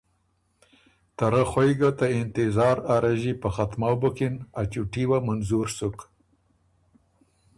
[1.15, 5.67] ته رۀ خوئ ګۀ ته انتظار ا رݫی په ختمؤ بُکِن ا چُوټي وه منظور
[5.77, 5.97] سُک